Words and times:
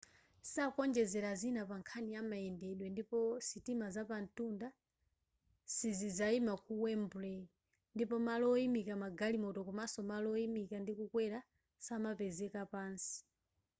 sakuonjezera 0.53 1.31
zina 1.41 1.61
pankhani 1.69 2.09
ya 2.15 2.21
mayendedwe 2.31 2.85
ndipo 2.93 3.19
sitima 3.47 3.87
zapamtunda 3.95 4.67
sizizayima 5.75 6.53
ku 6.65 6.73
wembley 6.83 7.39
ndipo 7.95 8.15
malo 8.27 8.45
oyimika 8.55 8.93
magalimoto 9.03 9.59
komaso 9.67 9.99
malo 10.11 10.27
oyimika 10.35 10.75
ndi 10.79 10.93
kukwera 10.99 11.39
samapezeka 11.85 12.61
pansi 12.73 13.17